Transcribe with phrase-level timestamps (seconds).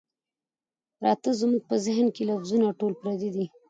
[0.97, 3.45] پراتۀ زمونږ پۀ ذهن کښې لفظونه ټول پردي دي